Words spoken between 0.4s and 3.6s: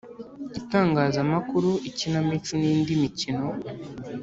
itangazamakuru, ikinamico n'indi mikino.